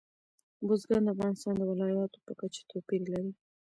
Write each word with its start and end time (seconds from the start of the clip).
بزګان 0.67 1.01
د 1.05 1.07
افغانستان 1.15 1.53
د 1.57 1.63
ولایاتو 1.71 2.19
په 2.25 2.31
کچه 2.39 2.61
توپیر 2.71 3.01
لري. 3.13 3.31